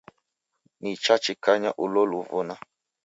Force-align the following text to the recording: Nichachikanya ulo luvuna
Nichachikanya 0.81 1.71
ulo 1.83 2.01
luvuna 2.11 2.55